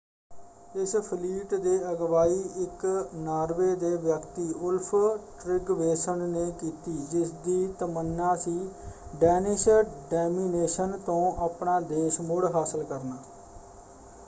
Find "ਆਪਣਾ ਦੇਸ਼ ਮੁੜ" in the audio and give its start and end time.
11.43-12.43